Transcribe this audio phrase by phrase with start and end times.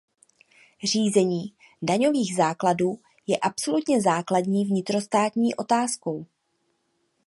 [0.83, 6.25] Řízení daňových základů je absolutně základní vnitrostátní otázkou.